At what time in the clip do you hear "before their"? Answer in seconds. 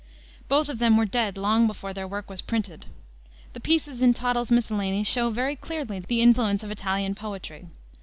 1.67-2.07